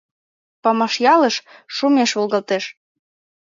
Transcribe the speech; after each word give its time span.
Памашъялыш 0.61 1.35
шумеш 1.75 2.11
волгалтеш 2.17 2.63